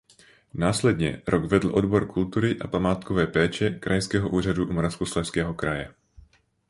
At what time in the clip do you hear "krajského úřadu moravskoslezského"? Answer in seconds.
3.69-5.53